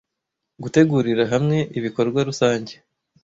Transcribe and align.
gutegurira 0.63 1.23
hamwe 1.33 1.57
ibikorwa 1.77 2.19
rusange 2.27 2.73